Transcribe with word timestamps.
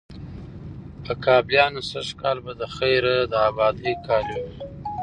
په 1.03 1.13
کابليانو 1.25 1.81
سږ 1.91 2.07
کال 2.21 2.37
به 2.45 2.51
د 2.61 2.63
خیره 2.75 3.15
د 3.31 3.33
آبادۍ 3.49 3.93
کال 4.07 4.25
وي، 4.33 4.45